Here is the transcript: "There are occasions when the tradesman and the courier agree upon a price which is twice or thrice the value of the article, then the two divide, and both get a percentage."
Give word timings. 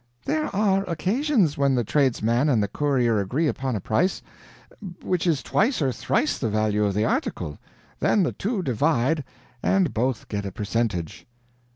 "There 0.25 0.47
are 0.47 0.83
occasions 0.89 1.59
when 1.59 1.75
the 1.75 1.83
tradesman 1.83 2.49
and 2.49 2.63
the 2.63 2.67
courier 2.67 3.19
agree 3.19 3.47
upon 3.47 3.75
a 3.75 3.79
price 3.79 4.19
which 5.03 5.27
is 5.27 5.43
twice 5.43 5.79
or 5.79 5.91
thrice 5.91 6.39
the 6.39 6.49
value 6.49 6.83
of 6.85 6.95
the 6.95 7.05
article, 7.05 7.59
then 7.99 8.23
the 8.23 8.31
two 8.31 8.63
divide, 8.63 9.23
and 9.61 9.93
both 9.93 10.27
get 10.27 10.43
a 10.43 10.51
percentage." 10.51 11.27